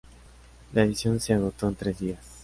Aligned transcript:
La 0.73 0.81
edición 0.81 1.19
se 1.19 1.31
agotó 1.35 1.67
en 1.67 1.75
tres 1.75 1.99
días. 1.99 2.25